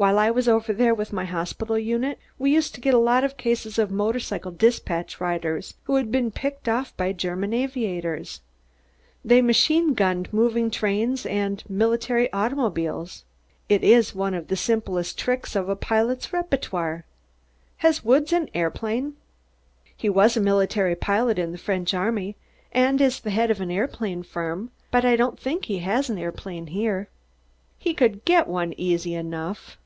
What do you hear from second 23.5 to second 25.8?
of an aeroplane firm, but I don't think he